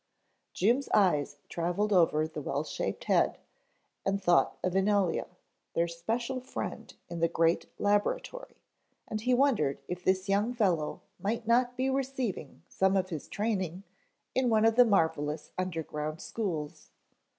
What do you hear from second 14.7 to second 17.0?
the marvelous underground schools.